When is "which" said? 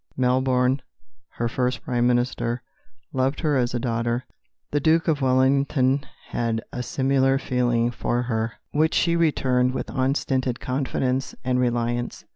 8.71-8.95